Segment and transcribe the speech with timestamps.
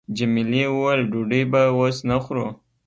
[0.17, 2.47] جميلې وويل:، ډوډۍ به اوس نه خورو.